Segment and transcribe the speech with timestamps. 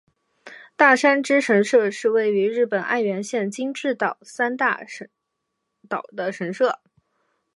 [0.75, 4.81] 大山只神社是位在日本爱媛县今治市大三岛
[6.15, 6.81] 的神社。